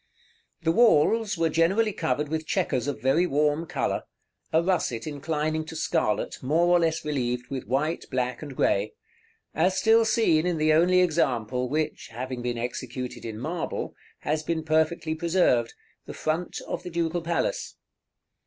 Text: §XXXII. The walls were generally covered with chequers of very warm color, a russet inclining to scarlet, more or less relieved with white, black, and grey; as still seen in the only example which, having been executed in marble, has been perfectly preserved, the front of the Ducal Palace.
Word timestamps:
§XXXII. 0.03 0.63
The 0.65 0.71
walls 0.71 1.37
were 1.37 1.47
generally 1.49 1.93
covered 1.93 2.27
with 2.29 2.47
chequers 2.47 2.87
of 2.87 3.01
very 3.03 3.27
warm 3.27 3.67
color, 3.67 4.01
a 4.51 4.63
russet 4.63 5.05
inclining 5.05 5.63
to 5.65 5.75
scarlet, 5.75 6.41
more 6.41 6.65
or 6.75 6.79
less 6.79 7.05
relieved 7.05 7.51
with 7.51 7.67
white, 7.67 8.05
black, 8.09 8.41
and 8.41 8.55
grey; 8.55 8.93
as 9.53 9.77
still 9.77 10.03
seen 10.03 10.47
in 10.47 10.57
the 10.57 10.73
only 10.73 11.01
example 11.01 11.69
which, 11.69 12.07
having 12.11 12.41
been 12.41 12.57
executed 12.57 13.25
in 13.25 13.37
marble, 13.37 13.93
has 14.21 14.41
been 14.41 14.63
perfectly 14.63 15.13
preserved, 15.13 15.75
the 16.07 16.15
front 16.15 16.59
of 16.67 16.81
the 16.81 16.89
Ducal 16.89 17.21
Palace. 17.21 17.75